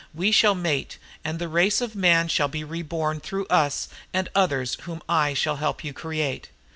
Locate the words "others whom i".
4.33-5.35